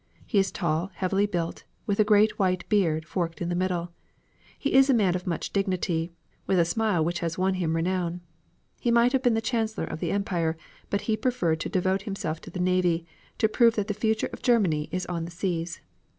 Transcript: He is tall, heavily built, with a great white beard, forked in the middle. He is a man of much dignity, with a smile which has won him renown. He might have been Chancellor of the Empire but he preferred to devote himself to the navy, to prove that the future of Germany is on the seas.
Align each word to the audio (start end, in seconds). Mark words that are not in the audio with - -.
He 0.25 0.39
is 0.39 0.51
tall, 0.51 0.89
heavily 0.95 1.27
built, 1.27 1.63
with 1.85 1.99
a 1.99 2.03
great 2.03 2.39
white 2.39 2.67
beard, 2.69 3.05
forked 3.07 3.39
in 3.39 3.49
the 3.49 3.55
middle. 3.55 3.91
He 4.57 4.73
is 4.73 4.89
a 4.89 4.95
man 4.95 5.13
of 5.13 5.27
much 5.27 5.53
dignity, 5.53 6.09
with 6.47 6.57
a 6.57 6.65
smile 6.65 7.05
which 7.05 7.19
has 7.19 7.37
won 7.37 7.53
him 7.53 7.75
renown. 7.75 8.21
He 8.79 8.89
might 8.89 9.13
have 9.13 9.21
been 9.21 9.39
Chancellor 9.41 9.85
of 9.85 9.99
the 9.99 10.09
Empire 10.11 10.57
but 10.89 11.01
he 11.01 11.15
preferred 11.15 11.59
to 11.59 11.69
devote 11.69 12.01
himself 12.01 12.41
to 12.41 12.49
the 12.49 12.59
navy, 12.59 13.05
to 13.37 13.47
prove 13.47 13.75
that 13.75 13.87
the 13.87 13.93
future 13.93 14.31
of 14.33 14.41
Germany 14.41 14.89
is 14.91 15.05
on 15.05 15.25
the 15.25 15.29
seas. 15.29 15.81